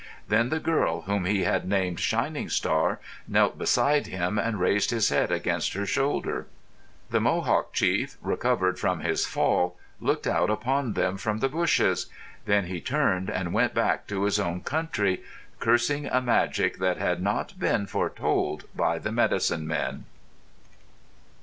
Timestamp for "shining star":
1.99-2.99